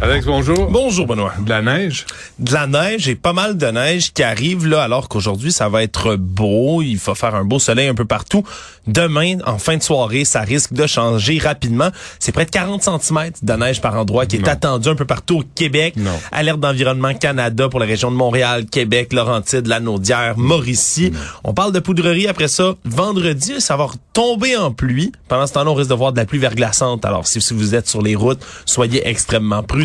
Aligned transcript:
Alex, 0.00 0.26
bonjour. 0.26 0.68
Bonjour, 0.68 1.06
Benoît. 1.06 1.32
De 1.38 1.48
la 1.48 1.62
neige? 1.62 2.06
De 2.40 2.52
la 2.52 2.66
neige 2.66 3.08
et 3.08 3.14
pas 3.14 3.32
mal 3.32 3.56
de 3.56 3.66
neige 3.66 4.12
qui 4.12 4.24
arrive 4.24 4.66
là, 4.66 4.82
alors 4.82 5.08
qu'aujourd'hui, 5.08 5.52
ça 5.52 5.68
va 5.68 5.84
être 5.84 6.16
beau. 6.16 6.82
Il 6.82 6.96
va 6.96 7.14
faire 7.14 7.36
un 7.36 7.44
beau 7.44 7.60
soleil 7.60 7.86
un 7.86 7.94
peu 7.94 8.04
partout. 8.04 8.42
Demain, 8.88 9.38
en 9.46 9.58
fin 9.58 9.76
de 9.76 9.82
soirée, 9.82 10.24
ça 10.24 10.40
risque 10.40 10.72
de 10.72 10.88
changer 10.88 11.38
rapidement. 11.38 11.90
C'est 12.18 12.32
près 12.32 12.44
de 12.44 12.50
40 12.50 12.82
cm 12.82 13.30
de 13.42 13.52
neige 13.52 13.80
par 13.80 13.94
endroit 13.94 14.26
qui 14.26 14.36
est 14.36 14.48
attendu 14.48 14.88
un 14.88 14.96
peu 14.96 15.04
partout 15.04 15.40
au 15.40 15.44
Québec. 15.54 15.94
Non. 15.96 16.18
Alerte 16.32 16.58
d'environnement 16.58 17.14
Canada 17.14 17.68
pour 17.68 17.78
la 17.78 17.86
région 17.86 18.10
de 18.10 18.16
Montréal, 18.16 18.66
Québec, 18.66 19.12
Laurentides, 19.12 19.68
Lanaudière, 19.68 20.36
Mauricie. 20.36 21.12
On 21.44 21.54
parle 21.54 21.70
de 21.70 21.78
poudrerie 21.78 22.26
après 22.26 22.48
ça. 22.48 22.74
Vendredi, 22.84 23.60
ça 23.60 23.76
va 23.76 23.86
tomber 24.12 24.56
en 24.56 24.72
pluie. 24.72 25.12
Pendant 25.28 25.46
ce 25.46 25.52
temps-là, 25.52 25.70
on 25.70 25.74
risque 25.74 25.90
de 25.90 25.94
voir 25.94 26.12
de 26.12 26.16
la 26.16 26.24
pluie 26.24 26.40
verglaçante. 26.40 27.04
Alors, 27.04 27.28
si, 27.28 27.40
si 27.40 27.54
vous 27.54 27.76
êtes 27.76 27.88
sur 27.88 28.02
les 28.02 28.16
routes, 28.16 28.40
soyez 28.64 29.06
extrêmement 29.06 29.62
prudents. 29.62 29.81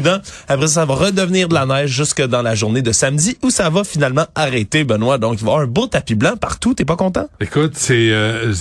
Après 0.47 0.67
ça, 0.67 0.75
ça 0.75 0.85
va 0.85 0.95
redevenir 0.95 1.47
de 1.47 1.53
la 1.53 1.65
neige 1.65 1.91
jusque 1.91 2.21
dans 2.21 2.41
la 2.41 2.55
journée 2.55 2.81
de 2.81 2.91
samedi 2.91 3.37
où 3.43 3.49
ça 3.49 3.69
va 3.69 3.83
finalement 3.83 4.25
arrêter, 4.35 4.83
Benoît. 4.83 5.17
Donc, 5.17 5.39
il 5.39 5.45
va 5.45 5.51
y 5.51 5.53
avoir 5.53 5.63
un 5.63 5.67
beau 5.67 5.87
tapis 5.87 6.15
blanc 6.15 6.35
partout. 6.37 6.73
T'es 6.73 6.85
pas 6.85 6.95
content? 6.95 7.27
Écoute, 7.39 7.73
c'est 7.75 8.11
euh, 8.11 8.53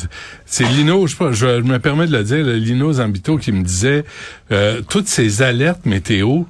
c'est 0.47 0.65
Lino, 0.65 1.06
je, 1.06 1.12
sais 1.12 1.19
pas, 1.19 1.33
je, 1.33 1.59
je 1.59 1.62
me 1.62 1.78
permets 1.78 2.06
de 2.06 2.17
le 2.17 2.25
dire, 2.25 2.45
Lino 2.45 2.93
Zambito 2.95 3.37
qui 3.39 3.53
me 3.53 3.62
disait 3.62 4.05
euh, 4.53 4.81
toutes 4.89 5.09
ces 5.09 5.43
alertes 5.43 5.84
météo. 5.84 6.45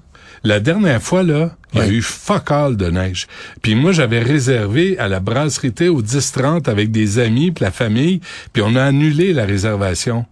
La 0.44 0.60
dernière 0.60 1.02
fois, 1.02 1.24
là, 1.24 1.56
il 1.72 1.80
y 1.80 1.82
a 1.82 1.88
eu 1.88 2.02
fuck 2.02 2.50
all 2.52 2.76
de 2.76 2.88
neige. 2.88 3.26
Puis 3.62 3.74
moi, 3.74 3.90
j'avais 3.90 4.20
réservé 4.20 4.96
à 4.98 5.08
la 5.08 5.18
brasserie 5.18 5.72
Thé 5.72 5.88
au 5.88 6.02
10-30 6.02 6.70
avec 6.70 6.92
des 6.92 7.18
amis 7.18 7.50
puis 7.50 7.64
la 7.64 7.72
famille, 7.72 8.20
puis 8.52 8.62
on 8.64 8.76
a 8.76 8.84
annulé 8.84 9.32
la 9.32 9.44
réservation. 9.44 10.24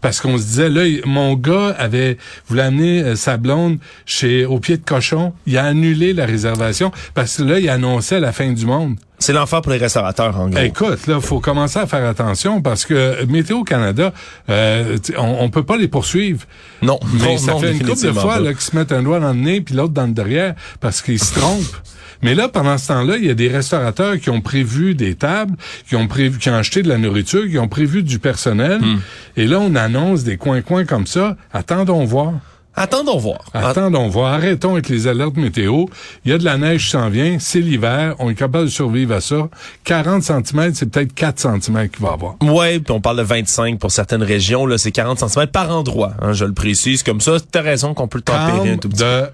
Parce 0.00 0.20
qu'on 0.20 0.38
se 0.38 0.44
disait, 0.44 0.68
là, 0.68 0.82
mon 1.04 1.34
gars 1.34 1.74
avait 1.78 2.16
voulu 2.46 2.60
amener 2.60 3.02
euh, 3.02 3.16
sa 3.16 3.36
blonde 3.36 3.78
chez 4.06 4.44
au 4.44 4.60
pied 4.60 4.76
de 4.76 4.84
cochon. 4.84 5.32
Il 5.46 5.56
a 5.58 5.64
annulé 5.64 6.12
la 6.12 6.26
réservation 6.26 6.92
parce 7.14 7.38
que 7.38 7.42
là, 7.42 7.58
il 7.58 7.68
annonçait 7.68 8.20
la 8.20 8.32
fin 8.32 8.52
du 8.52 8.66
monde. 8.66 8.96
C'est 9.18 9.32
l'enfer 9.32 9.62
pour 9.62 9.72
les 9.72 9.78
restaurateurs, 9.78 10.38
en 10.38 10.48
gros. 10.48 10.62
Écoute, 10.62 11.06
là, 11.06 11.20
faut 11.20 11.40
commencer 11.40 11.78
à 11.78 11.86
faire 11.86 12.08
attention 12.08 12.62
parce 12.62 12.84
que 12.84 13.24
Météo 13.26 13.64
Canada, 13.64 14.12
euh, 14.48 14.96
on, 15.16 15.38
on 15.40 15.50
peut 15.50 15.64
pas 15.64 15.76
les 15.76 15.88
poursuivre. 15.88 16.44
Non, 16.82 17.00
Mais 17.14 17.32
non, 17.34 17.38
ça 17.38 17.52
non, 17.52 17.58
fait 17.58 17.72
une 17.72 17.78
couple 17.84 18.06
de 18.06 18.12
fois 18.12 18.38
là, 18.38 18.52
qu'ils 18.52 18.62
se 18.62 18.76
mettent 18.76 18.92
un 18.92 19.02
doigt 19.02 19.20
dans 19.20 19.32
le 19.32 19.40
nez 19.40 19.60
puis 19.60 19.74
l'autre 19.74 19.92
dans 19.92 20.06
le 20.06 20.12
derrière 20.12 20.54
parce 20.80 21.02
qu'ils 21.02 21.22
se 21.22 21.34
trompent. 21.34 21.76
Mais 22.22 22.34
là, 22.34 22.48
pendant 22.48 22.78
ce 22.78 22.88
temps-là, 22.88 23.16
il 23.16 23.26
y 23.26 23.30
a 23.30 23.34
des 23.34 23.48
restaurateurs 23.48 24.18
qui 24.18 24.30
ont 24.30 24.40
prévu 24.40 24.94
des 24.94 25.14
tables, 25.14 25.54
qui 25.88 25.94
ont 25.94 26.08
prévu, 26.08 26.38
qui 26.38 26.50
ont 26.50 26.54
acheté 26.54 26.82
de 26.82 26.88
la 26.88 26.98
nourriture, 26.98 27.48
qui 27.48 27.58
ont 27.58 27.68
prévu 27.68 28.02
du 28.02 28.18
personnel. 28.18 28.80
Hmm. 28.80 28.98
Et 29.36 29.46
là, 29.46 29.60
on 29.60 29.74
annonce 29.76 30.24
des 30.24 30.36
coins-coins 30.36 30.84
comme 30.84 31.06
ça. 31.06 31.36
Attendons 31.52 32.04
voir. 32.04 32.32
Attendons 32.78 33.18
voir. 33.18 33.40
Attendons 33.54 34.08
voir. 34.08 34.34
Arrêtons 34.34 34.74
avec 34.74 34.88
les 34.88 35.08
alertes 35.08 35.36
météo. 35.36 35.86
Il 36.24 36.30
y 36.30 36.34
a 36.34 36.38
de 36.38 36.44
la 36.44 36.56
neige 36.58 36.84
qui 36.84 36.90
s'en 36.90 37.10
vient. 37.10 37.38
C'est 37.40 37.58
l'hiver. 37.58 38.14
On 38.20 38.30
est 38.30 38.36
capable 38.36 38.66
de 38.66 38.70
survivre 38.70 39.16
à 39.16 39.20
ça. 39.20 39.48
40 39.82 40.22
cm, 40.22 40.74
c'est 40.74 40.86
peut-être 40.88 41.12
4 41.12 41.40
cm 41.40 41.88
qu'il 41.88 42.02
va 42.04 42.10
y 42.10 42.12
avoir. 42.12 42.36
Ouais, 42.40 42.78
puis 42.78 42.92
on 42.92 43.00
parle 43.00 43.16
de 43.16 43.22
25 43.22 43.80
pour 43.80 43.90
certaines 43.90 44.22
régions. 44.22 44.64
Là, 44.64 44.78
c'est 44.78 44.92
40 44.92 45.18
cm 45.18 45.48
par 45.48 45.76
endroit. 45.76 46.12
Hein, 46.22 46.34
je 46.34 46.44
le 46.44 46.52
précise 46.52 47.02
comme 47.02 47.20
ça. 47.20 47.38
T'as 47.50 47.62
raison 47.62 47.94
qu'on 47.94 48.06
peut 48.06 48.18
le 48.18 48.22
tempérer 48.22 48.70
un 48.70 48.76
tout 48.76 48.88
petit 48.88 49.02
de 49.02 49.24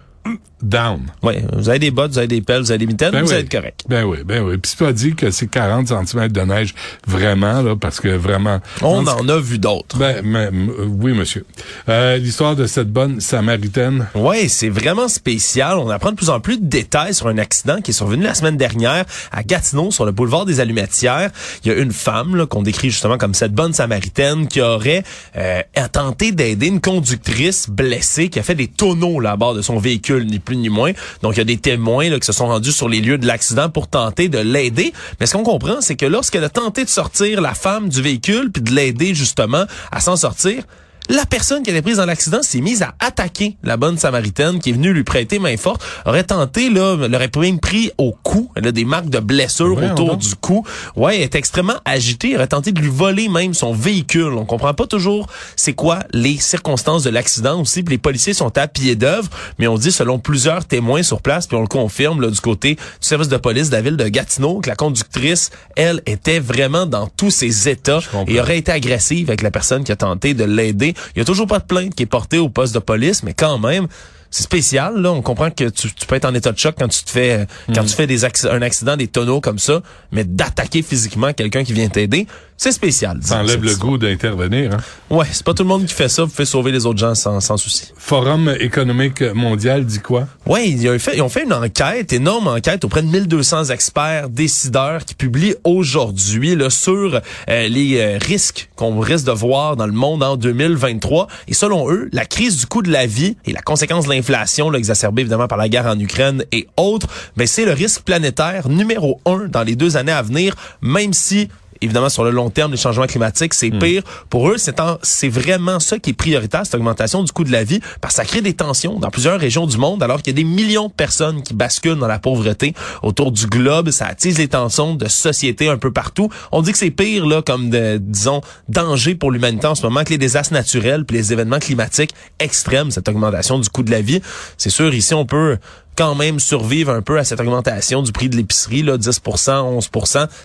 down. 0.64 1.00
Ouais, 1.22 1.44
vous 1.52 1.68
avez 1.68 1.78
des 1.78 1.90
bottes, 1.90 2.12
vous 2.12 2.18
avez 2.18 2.26
des 2.26 2.40
pelles, 2.40 2.62
vous 2.62 2.70
avez 2.70 2.78
des 2.78 2.86
mitaines, 2.86 3.12
Ben 3.12 3.20
vous 3.22 3.28
oui. 3.28 3.34
allez 3.34 3.44
être 3.44 3.50
correct. 3.52 3.84
Ben 3.88 4.04
oui, 4.04 4.18
ben 4.24 4.42
oui. 4.42 4.56
Puis 4.58 4.70
c'est 4.76 4.84
pas 4.84 4.92
dit 4.92 5.14
que 5.14 5.30
c'est 5.30 5.46
40 5.46 5.88
cm 5.88 6.28
de 6.28 6.40
neige 6.40 6.74
vraiment, 7.06 7.62
là, 7.62 7.76
parce 7.76 8.00
que 8.00 8.08
vraiment... 8.08 8.60
On 8.82 9.06
en 9.06 9.28
a 9.28 9.38
vu 9.38 9.58
d'autres. 9.58 9.98
Ben, 9.98 10.22
euh, 10.24 10.50
oui, 10.88 11.12
monsieur. 11.12 11.44
Euh, 11.88 12.16
L'histoire 12.16 12.56
de 12.56 12.66
cette 12.66 12.90
bonne 12.92 13.20
Samaritaine. 13.20 14.06
Ouais, 14.14 14.48
c'est 14.48 14.68
vraiment 14.68 15.08
spécial. 15.08 15.78
On 15.78 15.90
apprend 15.90 16.10
de 16.10 16.16
plus 16.16 16.30
en 16.30 16.40
plus 16.40 16.58
de 16.58 16.66
détails 16.66 17.14
sur 17.14 17.28
un 17.28 17.38
accident 17.38 17.80
qui 17.80 17.90
est 17.90 17.94
survenu 17.94 18.24
la 18.24 18.34
semaine 18.34 18.56
dernière 18.56 19.04
à 19.32 19.42
Gatineau, 19.42 19.90
sur 19.90 20.04
le 20.04 20.12
boulevard 20.12 20.44
des 20.46 20.60
Allumetières. 20.60 21.30
Il 21.64 21.68
y 21.72 21.74
a 21.74 21.78
une 21.78 21.92
femme 21.92 22.46
qu'on 22.46 22.62
décrit 22.62 22.90
justement 22.90 23.18
comme 23.18 23.34
cette 23.34 23.52
bonne 23.52 23.72
samaritaine 23.72 24.48
qui 24.48 24.60
aurait 24.60 25.04
euh, 25.36 25.62
tenté 25.92 26.32
d'aider 26.32 26.66
une 26.68 26.80
conductrice 26.80 27.68
blessée 27.68 28.28
qui 28.28 28.38
a 28.38 28.42
fait 28.42 28.54
des 28.54 28.68
tonneaux 28.68 29.20
là, 29.20 29.32
à 29.32 29.36
bord 29.36 29.54
de 29.54 29.62
son 29.62 29.78
véhicule, 29.78 30.26
ni 30.26 30.38
plus 30.38 30.53
ni 30.56 30.68
moins. 30.68 30.92
Donc, 31.22 31.34
il 31.34 31.38
y 31.38 31.42
a 31.42 31.44
des 31.44 31.58
témoins 31.58 32.18
qui 32.18 32.26
se 32.26 32.32
sont 32.32 32.46
rendus 32.46 32.72
sur 32.72 32.88
les 32.88 33.00
lieux 33.00 33.18
de 33.18 33.26
l'accident 33.26 33.68
pour 33.68 33.88
tenter 33.88 34.28
de 34.28 34.38
l'aider. 34.38 34.92
Mais 35.20 35.26
ce 35.26 35.34
qu'on 35.34 35.42
comprend, 35.42 35.80
c'est 35.80 35.96
que 35.96 36.06
lorsqu'elle 36.06 36.44
a 36.44 36.48
tenté 36.48 36.84
de 36.84 36.88
sortir 36.88 37.40
la 37.40 37.54
femme 37.54 37.88
du 37.88 38.02
véhicule 38.02 38.50
puis 38.52 38.62
de 38.62 38.72
l'aider 38.72 39.14
justement 39.14 39.64
à 39.90 40.00
s'en 40.00 40.16
sortir, 40.16 40.64
la 41.10 41.26
personne 41.26 41.62
qui 41.62 41.70
était 41.70 41.82
prise 41.82 41.98
dans 41.98 42.06
l'accident 42.06 42.42
s'est 42.42 42.60
mise 42.60 42.82
à 42.82 42.94
attaquer 42.98 43.56
la 43.62 43.76
bonne 43.76 43.98
samaritaine 43.98 44.58
qui 44.58 44.70
est 44.70 44.72
venue 44.72 44.92
lui 44.92 45.04
prêter 45.04 45.38
main 45.38 45.56
forte, 45.56 45.82
aurait 46.06 46.24
tenté, 46.24 46.70
là, 46.70 46.96
l'aurait 47.08 47.30
même 47.36 47.60
pris 47.60 47.90
au 47.98 48.12
cou. 48.22 48.50
Elle 48.56 48.68
a 48.68 48.72
des 48.72 48.84
marques 48.84 49.10
de 49.10 49.18
blessures 49.18 49.74
Voyons 49.74 49.92
autour 49.92 50.16
du 50.16 50.34
cou. 50.34 50.64
Ouais, 50.96 51.16
elle 51.16 51.22
est 51.22 51.34
extrêmement 51.34 51.76
agitée. 51.84 52.30
Elle 52.30 52.36
aurait 52.36 52.46
tenté 52.46 52.72
de 52.72 52.80
lui 52.80 52.88
voler 52.88 53.28
même 53.28 53.54
son 53.54 53.72
véhicule. 53.72 54.32
On 54.34 54.44
comprend 54.44 54.72
pas 54.72 54.86
toujours 54.86 55.28
c'est 55.56 55.74
quoi 55.74 56.00
les 56.12 56.38
circonstances 56.38 57.02
de 57.02 57.10
l'accident 57.10 57.60
aussi. 57.60 57.82
Puis 57.82 57.94
les 57.94 57.98
policiers 57.98 58.34
sont 58.34 58.56
à 58.56 58.66
pied 58.66 58.96
d'œuvre, 58.96 59.28
mais 59.58 59.66
on 59.66 59.76
dit 59.76 59.92
selon 59.92 60.18
plusieurs 60.18 60.64
témoins 60.64 61.02
sur 61.02 61.20
place, 61.20 61.46
puis 61.46 61.56
on 61.56 61.62
le 61.62 61.66
confirme 61.66 62.20
là, 62.20 62.30
du 62.30 62.40
côté 62.40 62.74
du 62.74 62.80
service 63.00 63.28
de 63.28 63.36
police 63.36 63.70
de 63.70 63.76
la 63.76 63.82
ville 63.82 63.96
de 63.96 64.08
Gatineau, 64.08 64.60
que 64.60 64.68
la 64.68 64.76
conductrice, 64.76 65.50
elle, 65.76 66.02
était 66.06 66.38
vraiment 66.38 66.86
dans 66.86 67.08
tous 67.08 67.30
ses 67.30 67.68
états 67.68 68.00
et 68.26 68.40
aurait 68.40 68.58
été 68.58 68.72
agressive 68.72 69.28
avec 69.28 69.42
la 69.42 69.50
personne 69.50 69.84
qui 69.84 69.92
a 69.92 69.96
tenté 69.96 70.34
de 70.34 70.44
l'aider. 70.44 70.93
Il 71.14 71.18
y 71.18 71.22
a 71.22 71.24
toujours 71.24 71.46
pas 71.46 71.58
de 71.58 71.64
plainte 71.64 71.94
qui 71.94 72.02
est 72.02 72.06
portée 72.06 72.38
au 72.38 72.48
poste 72.48 72.74
de 72.74 72.78
police, 72.78 73.22
mais 73.22 73.34
quand 73.34 73.58
même, 73.58 73.88
c'est 74.36 74.42
spécial. 74.42 75.00
Là, 75.00 75.12
on 75.12 75.22
comprend 75.22 75.48
que 75.50 75.68
tu, 75.68 75.92
tu 75.94 76.06
peux 76.06 76.16
être 76.16 76.24
en 76.24 76.34
état 76.34 76.50
de 76.50 76.58
choc 76.58 76.74
quand 76.76 76.88
tu 76.88 77.04
te 77.04 77.10
fais 77.10 77.32
euh, 77.32 77.44
quand 77.72 77.84
tu 77.84 77.94
fais 77.94 78.08
des 78.08 78.24
acc- 78.24 78.48
un 78.50 78.62
accident, 78.62 78.96
des 78.96 79.06
tonneaux 79.06 79.40
comme 79.40 79.60
ça, 79.60 79.80
mais 80.10 80.24
d'attaquer 80.24 80.82
physiquement 80.82 81.32
quelqu'un 81.32 81.62
qui 81.62 81.72
vient 81.72 81.88
t'aider, 81.88 82.26
c'est 82.56 82.72
spécial. 82.72 83.18
Ça 83.20 83.38
enlève 83.40 83.62
le 83.62 83.76
goût 83.76 83.96
d'intervenir. 83.98 84.72
Hein. 84.74 84.76
Ouais, 85.10 85.26
c'est 85.30 85.44
pas 85.44 85.54
tout 85.54 85.62
le 85.62 85.68
monde 85.68 85.86
qui 85.86 85.94
fait 85.94 86.08
ça. 86.08 86.24
Vous 86.24 86.30
pouvez 86.30 86.44
sauver 86.46 86.72
les 86.72 86.84
autres 86.86 86.98
gens 86.98 87.14
sans, 87.14 87.40
sans 87.40 87.56
souci. 87.56 87.92
Forum 87.96 88.52
économique 88.60 89.22
mondial 89.22 89.84
dit 89.86 89.98
quoi? 90.00 90.26
Ouais, 90.46 90.68
ils 90.68 90.88
ont 90.88 90.98
fait, 90.98 91.16
ils 91.16 91.22
ont 91.22 91.28
fait 91.28 91.44
une 91.44 91.52
enquête, 91.52 92.12
énorme 92.12 92.48
enquête 92.48 92.84
auprès 92.84 93.02
de 93.02 93.08
1200 93.08 93.66
experts, 93.66 94.28
décideurs 94.30 95.04
qui 95.04 95.14
publient 95.14 95.54
aujourd'hui 95.64 96.54
là, 96.56 96.70
sur 96.70 97.20
euh, 97.48 97.68
les 97.68 97.98
euh, 97.98 98.18
risques 98.20 98.68
qu'on 98.76 98.98
risque 99.00 99.26
de 99.26 99.32
voir 99.32 99.76
dans 99.76 99.86
le 99.86 99.92
monde 99.92 100.22
en 100.22 100.36
2023. 100.36 101.26
Et 101.48 101.54
selon 101.54 101.90
eux, 101.90 102.08
la 102.12 102.24
crise 102.24 102.58
du 102.58 102.66
coût 102.66 102.82
de 102.82 102.90
la 102.90 103.06
vie 103.06 103.36
et 103.44 103.52
la 103.52 103.62
conséquence 103.62 104.04
de 104.04 104.10
l'inflation, 104.10 104.23
là, 104.32 104.78
exacerbée 104.78 105.22
évidemment 105.22 105.48
par 105.48 105.58
la 105.58 105.68
guerre 105.68 105.86
en 105.86 105.98
Ukraine 105.98 106.44
et 106.52 106.66
autres, 106.76 107.06
ben 107.36 107.46
c'est 107.46 107.64
le 107.64 107.72
risque 107.72 108.02
planétaire 108.02 108.68
numéro 108.68 109.20
un 109.26 109.46
dans 109.48 109.62
les 109.62 109.76
deux 109.76 109.96
années 109.96 110.12
à 110.12 110.22
venir, 110.22 110.54
même 110.80 111.12
si 111.12 111.48
Évidemment, 111.84 112.08
sur 112.08 112.24
le 112.24 112.30
long 112.30 112.48
terme, 112.48 112.72
les 112.72 112.78
changements 112.78 113.06
climatiques, 113.06 113.52
c'est 113.52 113.70
pire. 113.70 114.02
Pour 114.30 114.48
eux, 114.48 114.56
c'est 114.56 115.28
vraiment 115.28 115.80
ça 115.80 115.98
qui 115.98 116.10
est 116.10 116.14
prioritaire, 116.14 116.64
cette 116.64 116.74
augmentation 116.74 117.22
du 117.22 117.30
coût 117.30 117.44
de 117.44 117.52
la 117.52 117.62
vie, 117.62 117.80
parce 118.00 118.14
que 118.14 118.22
ça 118.22 118.24
crée 118.24 118.40
des 118.40 118.54
tensions 118.54 118.98
dans 118.98 119.10
plusieurs 119.10 119.38
régions 119.38 119.66
du 119.66 119.76
monde, 119.76 120.02
alors 120.02 120.22
qu'il 120.22 120.32
y 120.32 120.34
a 120.34 120.40
des 120.42 120.48
millions 120.48 120.88
de 120.88 120.92
personnes 120.94 121.42
qui 121.42 121.52
basculent 121.52 121.98
dans 121.98 122.06
la 122.06 122.18
pauvreté 122.18 122.74
autour 123.02 123.32
du 123.32 123.46
globe. 123.46 123.90
Ça 123.90 124.06
attise 124.06 124.38
les 124.38 124.48
tensions 124.48 124.94
de 124.94 125.08
société 125.08 125.68
un 125.68 125.76
peu 125.76 125.92
partout. 125.92 126.30
On 126.52 126.62
dit 126.62 126.72
que 126.72 126.78
c'est 126.78 126.90
pire, 126.90 127.26
là, 127.26 127.42
comme, 127.42 127.68
de, 127.68 127.98
disons, 128.00 128.40
danger 128.70 129.14
pour 129.14 129.30
l'humanité 129.30 129.66
en 129.66 129.74
ce 129.74 129.82
moment, 129.82 130.04
que 130.04 130.10
les 130.10 130.18
désastres 130.18 130.54
naturels 130.54 131.04
puis 131.04 131.18
les 131.18 131.34
événements 131.34 131.58
climatiques 131.58 132.14
extrêmes, 132.38 132.90
cette 132.90 133.08
augmentation 133.10 133.58
du 133.58 133.68
coût 133.68 133.82
de 133.82 133.90
la 133.90 134.00
vie. 134.00 134.22
C'est 134.56 134.70
sûr, 134.70 134.94
ici, 134.94 135.12
on 135.12 135.26
peut 135.26 135.58
quand 135.96 136.14
même 136.14 136.40
survivre 136.40 136.90
un 136.90 137.02
peu 137.02 137.18
à 137.18 137.24
cette 137.24 137.40
augmentation 137.40 138.02
du 138.02 138.12
prix 138.12 138.28
de 138.28 138.36
l'épicerie, 138.36 138.82
là, 138.82 138.96
10 138.96 139.20
11 139.46 139.90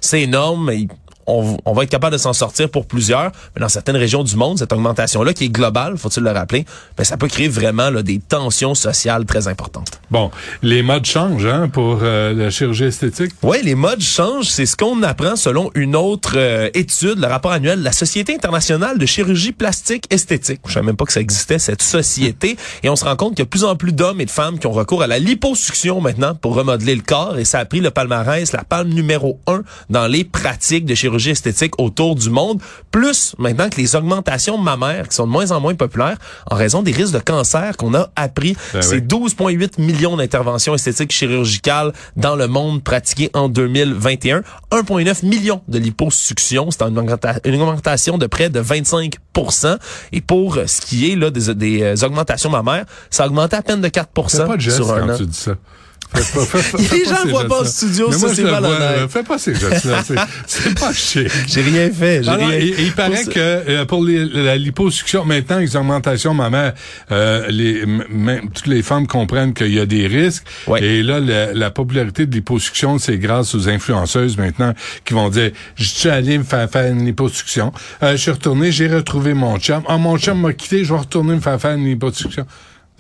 C'est 0.02 0.22
énorme, 0.22 0.66
mais 0.66 0.88
on, 1.30 1.58
on 1.66 1.74
va 1.74 1.84
être 1.84 1.90
capable 1.90 2.14
de 2.14 2.22
s'en 2.22 2.34
sortir 2.34 2.70
pour 2.70 2.86
plusieurs. 2.86 3.32
Mais 3.56 3.62
dans 3.62 3.70
certaines 3.70 3.96
régions 3.96 4.24
du 4.24 4.36
monde, 4.36 4.58
cette 4.58 4.74
augmentation-là, 4.74 5.34
qui 5.34 5.46
est 5.46 5.50
globale, 5.50 5.98
faut-il 5.98 6.24
le 6.24 6.32
rappeler, 6.32 6.66
ben, 6.98 7.04
ça 7.04 7.18
peut 7.18 7.28
créer 7.28 7.48
vraiment 7.48 7.90
là, 7.90 8.02
des 8.02 8.20
tensions 8.20 8.76
sociales 8.76 9.26
très 9.26 9.48
importantes. 9.48 10.00
Bon, 10.12 10.32
les 10.62 10.82
modes 10.82 11.06
changent 11.06 11.46
hein, 11.46 11.70
pour 11.70 12.00
euh, 12.02 12.34
la 12.34 12.50
chirurgie 12.50 12.86
esthétique? 12.86 13.32
Oui, 13.44 13.58
les 13.64 13.76
modes 13.76 14.02
changent. 14.02 14.48
C'est 14.48 14.66
ce 14.66 14.76
qu'on 14.76 15.04
apprend 15.04 15.36
selon 15.36 15.70
une 15.76 15.96
autre 15.96 16.34
euh, 16.36 16.70
étude, 16.74 17.20
le 17.20 17.28
rapport 17.28 17.52
annuel 17.52 17.80
de 17.80 17.84
la 17.84 17.92
Société 17.92 18.34
internationale 18.34 18.98
de 18.98 19.06
chirurgie 19.06 19.52
plastique 19.52 20.06
esthétique. 20.10 20.62
Je 20.68 20.74
savais 20.74 20.86
même 20.86 20.96
pas 20.96 21.06
que 21.06 21.14
ça 21.14 21.22
existait, 21.22 21.60
cette 21.60 21.84
société. 21.84 22.58
Et 22.84 22.90
on 22.90 22.96
se 22.96 23.06
rend 23.06 23.16
compte 23.16 23.32
qu'il 23.32 23.40
y 23.40 23.44
a 23.44 23.46
de 23.46 23.50
plus 23.50 23.64
en 23.64 23.76
plus 23.76 23.92
d'hommes 23.92 24.22
et 24.22 24.26
de 24.26 24.32
femmes 24.32 24.58
qui 24.58 24.68
ont 24.68 24.72
recours 24.72 25.04
à 25.04 25.08
la 25.08 25.20
liposuction 25.20 26.02
maintenant 26.02 26.34
pour 26.36 26.56
remodeler 26.56 26.96
le 26.96 27.02
corps. 27.02 27.38
Et 27.38 27.46
ça 27.46 27.60
a 27.60 27.66
pris 27.66 27.82
le 27.82 27.92
palmarès, 27.92 28.52
la 28.52 28.64
palme 28.64 28.90
numéro 28.90 29.40
un 29.48 29.62
dans 29.90 30.08
les 30.08 30.24
pratiques 30.24 30.86
de 30.86 30.96
chirurgie 30.96 31.19
esthétique 31.28 31.74
autour 31.80 32.16
du 32.16 32.30
monde. 32.30 32.62
Plus 32.92 33.36
maintenant 33.38 33.70
que 33.70 33.78
les 33.78 33.96
augmentations 33.96 34.58
mammaires 34.58 35.08
qui 35.10 35.16
sont 35.16 35.26
de 35.26 35.32
moins 35.32 35.52
en 35.52 35.60
moins 35.60 35.76
populaires 35.76 36.18
en 36.50 36.56
raison 36.56 36.82
des 36.82 36.92
risques 36.92 37.14
de 37.14 37.20
cancer 37.20 37.76
qu'on 37.78 37.94
a 37.94 38.10
appris. 38.16 38.56
Ben 38.74 38.82
C'est 38.82 38.96
oui. 39.12 39.30
12,8 39.30 39.82
millions 39.82 40.16
d'interventions 40.18 40.76
esthétiques 40.76 41.12
chirurgicales 41.12 41.94
dans 42.16 42.36
le 42.36 42.48
monde 42.48 42.84
pratiquées 42.84 43.30
en 43.34 43.50
2021. 43.50 44.42
1,9 44.72 45.26
millions 45.26 45.62
de 45.68 45.80
liposuctions. 45.80 46.72
C'est 46.72 46.84
une, 46.84 46.98
augmenta- 47.00 47.40
une 47.46 47.62
augmentation 47.62 48.18
de 48.18 48.28
près 48.28 48.50
de 48.50 48.60
25 48.60 49.16
Et 50.12 50.22
pour 50.22 50.58
euh, 50.58 50.68
ce 50.68 50.82
qui 50.82 51.12
est 51.12 51.16
là 51.16 51.30
des, 51.32 51.54
des 51.56 51.82
euh, 51.82 51.96
augmentations 52.06 52.50
mammaires, 52.50 52.86
ça 53.10 53.24
a 53.24 53.28
augmenté 53.28 53.56
à 53.56 53.62
peine 53.62 53.82
de 53.82 53.88
4 53.88 54.10
Fais 54.30 54.46
pas 54.46 54.56
de 54.56 54.62
geste 54.62 54.76
sur 54.78 54.92
un 54.94 55.08
quand 55.08 55.14
an. 55.14 55.18
tu 55.18 55.26
dis 55.26 55.38
ça. 55.38 55.52
Fais 56.12 56.22
pas- 56.40 56.46
fais 56.46 56.72
pas- 56.72 56.78
fais 56.84 56.98
Les 56.98 57.06
gens 57.06 57.24
le 57.24 57.30
voient 57.30 57.46
pas 57.46 57.60
au 57.62 57.66
studio, 57.66 58.08
Mais 58.10 58.18
ça, 58.18 58.34
c'est 58.34 58.42
le 58.42 58.50
vois, 58.50 58.60
malhonnête. 58.62 58.98
là. 59.02 59.08
Fais 59.08 59.24
pas 59.24 59.38
ces 59.38 59.54
gestes-là. 59.56 60.04
C'est- 60.08 60.16
C'est 60.48 60.80
pas 60.80 60.92
chic. 60.94 61.28
J'ai 61.48 61.62
rien 61.62 61.92
fait. 61.92 62.28
Alors, 62.28 62.48
rien. 62.50 62.58
il, 62.60 62.80
il 62.80 62.92
paraît 62.94 63.24
Pour 63.24 63.34
que 63.34 63.40
euh, 63.40 63.86
pour 63.86 64.04
les- 64.04 64.26
la 64.26 64.58
liposuction, 64.58 65.24
maintenant, 65.26 65.60
les 65.60 65.76
augmentations 65.76 66.34
mammaires, 66.34 66.74
euh, 67.12 67.46
les, 67.50 67.86
même, 67.86 68.50
toutes 68.50 68.68
les 68.68 68.82
femmes 68.82 69.06
comprennent 69.08 69.54
qu'il 69.54 69.74
y 69.74 69.80
a 69.80 69.86
des 69.86 70.08
risques. 70.08 70.46
Ouais. 70.68 70.84
Et 70.84 71.04
là, 71.04 71.20
la, 71.20 71.54
la 71.54 71.70
popularité 71.72 72.26
de 72.26 72.34
liposuction, 72.34 72.98
c'est 72.98 73.18
grâce 73.18 73.54
aux 73.54 73.70
influenceuses 73.70 74.38
maintenant 74.38 74.74
qui 75.06 75.14
vont 75.14 75.30
dire, 75.30 75.52
je 75.76 75.84
suis 75.86 76.10
allé 76.10 76.38
me 76.38 76.44
faire 76.44 76.70
faire 76.70 76.92
une 76.92 77.06
liposuction. 77.06 77.72
Euh, 78.04 78.14
je 78.14 78.18
suis 78.18 78.32
retourné, 78.32 78.72
j'ai 78.72 78.88
retrouvé 78.88 79.34
mon 79.36 79.58
chum. 79.60 79.84
Ah, 79.88 79.98
mon 79.98 80.18
chum 80.18 80.42
m'a 80.42 80.54
quitté, 80.54 80.84
je 80.84 80.92
vais 80.94 81.00
retourner 81.00 81.36
me 81.36 81.40
faire 81.42 81.62
faire 81.62 81.72
une 81.76 81.86
liposuction. 81.86 82.46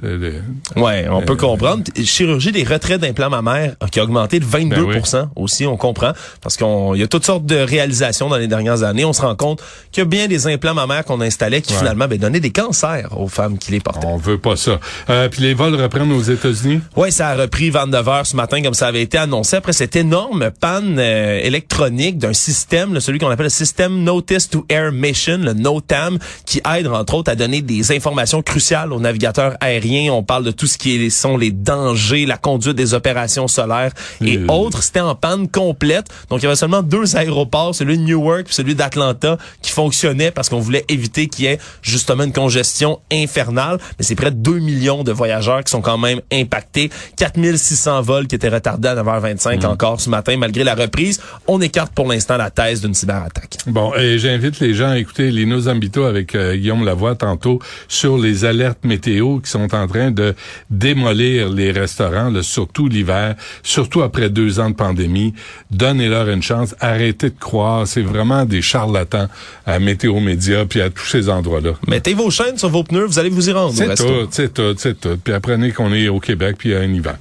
C'est 0.01 0.07
le- 0.07 0.33
Ouais, 0.77 1.07
on 1.09 1.21
Euh, 1.21 1.25
peut 1.25 1.35
comprendre. 1.35 1.83
Chirurgie 2.03 2.51
des 2.51 2.63
retraits 2.63 2.99
d'implants 3.01 3.29
mammaires 3.29 3.75
euh, 3.83 3.87
qui 3.87 3.99
a 3.99 4.03
augmenté 4.03 4.39
de 4.39 4.45
22% 4.45 5.11
Ben 5.23 5.29
aussi, 5.35 5.65
on 5.65 5.77
comprend. 5.77 6.13
Parce 6.41 6.55
qu'on 6.57 6.93
il 6.95 7.01
y 7.01 7.03
a 7.03 7.07
toutes 7.07 7.25
sortes 7.25 7.45
de 7.45 7.57
réalisations 7.57 8.29
dans 8.29 8.37
les 8.37 8.47
dernières 8.47 8.83
années. 8.83 9.03
On 9.05 9.13
se 9.13 9.21
rend 9.21 9.35
compte 9.35 9.61
qu'il 9.91 10.01
y 10.01 10.05
a 10.05 10.05
bien 10.05 10.27
des 10.27 10.47
implants 10.47 10.73
mammaires 10.73 11.03
qu'on 11.03 11.19
installait 11.21 11.61
qui 11.61 11.73
Ouais. 11.73 11.79
finalement 11.79 12.07
ben, 12.07 12.17
donnaient 12.17 12.39
des 12.39 12.51
cancers 12.51 13.09
aux 13.17 13.27
femmes 13.27 13.57
qui 13.57 13.71
les 13.71 13.79
portaient. 13.79 14.07
On 14.07 14.17
veut 14.17 14.37
pas 14.37 14.55
ça. 14.55 14.79
Euh, 15.09 15.27
puis 15.29 15.41
les 15.41 15.53
vols 15.53 15.75
reprennent 15.75 16.11
aux 16.11 16.21
États-Unis? 16.21 16.79
Oui, 16.95 17.11
ça 17.11 17.29
a 17.29 17.35
repris 17.35 17.69
29 17.69 18.07
heures 18.07 18.25
ce 18.25 18.35
matin 18.35 18.61
comme 18.61 18.73
ça 18.73 18.87
avait 18.87 19.01
été 19.01 19.17
annoncé 19.17 19.57
après 19.57 19.73
cette 19.73 19.95
énorme 19.95 20.49
panne 20.59 20.95
euh, 20.99 21.39
électronique 21.41 22.17
d'un 22.17 22.33
système, 22.33 22.93
là, 22.93 22.99
celui 23.01 23.19
qu'on 23.19 23.29
appelle 23.29 23.45
le 23.47 23.49
système 23.49 24.03
Notice 24.03 24.49
to 24.49 24.65
Air 24.69 24.91
Mission, 24.91 25.39
le 25.39 25.53
NOTAM, 25.53 26.17
qui 26.45 26.61
aide 26.77 26.87
entre 26.87 27.15
autres 27.15 27.31
à 27.31 27.35
donner 27.35 27.61
des 27.61 27.91
informations 27.91 28.41
cruciales 28.41 28.93
aux 28.93 28.99
navigateurs 28.99 29.55
aériens. 29.59 29.88
On 30.11 30.23
parle 30.23 30.43
de 30.43 30.51
tout 30.51 30.67
ce 30.67 30.77
qui 30.77 30.95
est- 30.95 31.09
sont 31.09 31.37
les 31.37 31.51
dangers, 31.51 32.25
la 32.25 32.37
conduite 32.37 32.75
des 32.75 32.93
opérations 32.93 33.47
solaires 33.47 33.91
et 34.23 34.37
Euh. 34.37 34.45
autres. 34.47 34.83
C'était 34.83 34.99
en 34.99 35.15
panne 35.15 35.47
complète. 35.47 36.07
Donc 36.29 36.39
il 36.41 36.43
y 36.43 36.45
avait 36.47 36.55
seulement 36.55 36.83
deux 36.83 37.15
aéroports, 37.15 37.73
celui 37.73 37.97
de 37.97 38.03
Newark 38.03 38.47
et 38.49 38.53
celui 38.53 38.75
d'Atlanta, 38.75 39.37
qui 39.61 39.71
fonctionnaient 39.71 40.31
parce 40.31 40.49
qu'on 40.49 40.59
voulait 40.59 40.85
éviter 40.89 41.27
qu'il 41.27 41.45
y 41.45 41.47
ait 41.47 41.59
justement 41.81 42.23
une 42.23 42.33
congestion 42.33 42.99
infernale. 43.11 43.77
Mais 43.97 44.05
c'est 44.05 44.15
près 44.15 44.31
de 44.31 44.35
2 44.37 44.59
millions 44.59 45.03
de 45.03 45.11
voyageurs 45.11 45.63
qui 45.63 45.71
sont 45.71 45.81
quand 45.81 45.97
même 45.97 46.21
impactés. 46.31 46.89
4600 47.17 48.01
vols 48.01 48.27
qui 48.27 48.35
étaient 48.35 48.49
retardés 48.49 48.89
à 48.89 48.95
9h25 48.95 49.65
encore 49.65 49.99
ce 50.01 50.09
matin, 50.09 50.37
malgré 50.37 50.63
la 50.63 50.75
reprise. 50.75 51.19
On 51.47 51.59
écarte 51.61 51.93
pour 51.93 52.07
l'instant 52.07 52.37
la 52.37 52.49
thèse 52.51 52.81
d'une 52.81 52.93
cyberattaque. 52.93 53.57
Bon, 53.67 53.93
et 53.95 54.19
j'invite 54.19 54.59
les 54.59 54.73
gens 54.73 54.89
à 54.89 54.97
écouter 54.97 55.31
Lino 55.31 55.59
Zambito 55.59 56.03
avec 56.03 56.35
euh, 56.35 56.55
Guillaume 56.55 56.85
Lavoie 56.85 57.15
tantôt 57.15 57.59
sur 57.87 58.17
les 58.17 58.45
alertes 58.45 58.79
météo 58.83 59.39
qui 59.39 59.49
sont 59.49 59.73
en 59.73 59.78
train 59.87 60.11
de 60.11 60.35
démolir 60.69 61.49
les 61.49 61.71
restaurants, 61.71 62.29
là, 62.29 62.43
surtout 62.43 62.87
l'hiver, 62.87 63.35
surtout 63.63 64.01
après 64.01 64.29
deux 64.29 64.59
ans 64.59 64.69
de 64.69 64.75
pandémie. 64.75 65.33
Donnez-leur 65.71 66.29
une 66.29 66.43
chance. 66.43 66.75
Arrêtez 66.79 67.29
de 67.29 67.39
croire. 67.39 67.87
C'est 67.87 68.01
vraiment 68.01 68.45
des 68.45 68.61
charlatans 68.61 69.27
à 69.65 69.79
Météo 69.79 70.19
Média 70.19 70.65
puis 70.65 70.81
à 70.81 70.89
tous 70.89 71.05
ces 71.05 71.29
endroits-là. 71.29 71.73
Mettez 71.87 72.13
vos 72.13 72.29
chaînes 72.29 72.57
sur 72.57 72.69
vos 72.69 72.83
pneus, 72.83 73.05
vous 73.05 73.19
allez 73.19 73.29
vous 73.29 73.49
y 73.49 73.51
rendre. 73.51 73.73
C'est 73.73 73.95
tout, 73.95 74.27
c'est 74.31 74.53
tout, 74.53 74.75
c'est 74.77 74.99
tout. 74.99 75.17
Puis 75.23 75.33
apprenez 75.33 75.71
qu'on 75.71 75.93
est 75.93 76.07
au 76.07 76.19
Québec 76.19 76.55
puis 76.57 76.69
il 76.69 76.71
y 76.73 76.75
a 76.75 76.79
un 76.79 76.93
hiver. 76.93 77.17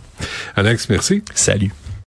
Alex, 0.56 0.88
merci. 0.88 1.22
Salut. 1.34 1.72